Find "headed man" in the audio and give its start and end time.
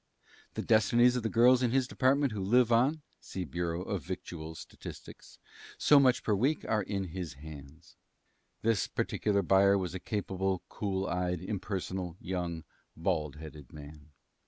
13.35-14.09